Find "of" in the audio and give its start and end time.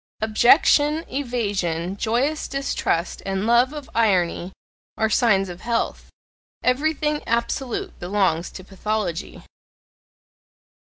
3.71-3.87, 5.47-5.61